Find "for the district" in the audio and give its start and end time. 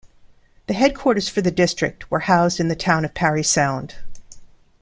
1.29-2.09